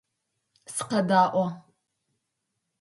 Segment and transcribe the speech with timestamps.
[0.73, 1.45] Сыкъэдаӏо!